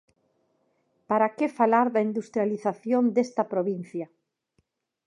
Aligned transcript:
¡Para 1.09 1.27
que 1.37 1.47
falar 1.59 1.87
da 1.95 2.05
industrialización 2.09 3.03
desta 3.15 3.43
provincia! 3.53 4.07